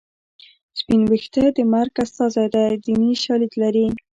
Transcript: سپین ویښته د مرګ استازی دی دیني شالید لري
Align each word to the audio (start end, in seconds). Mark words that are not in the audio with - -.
سپین 0.79 1.01
ویښته 1.09 1.43
د 1.55 1.59
مرګ 1.73 1.93
استازی 2.05 2.45
دی 2.53 2.65
دیني 2.85 3.13
شالید 3.23 3.53
لري 3.61 3.85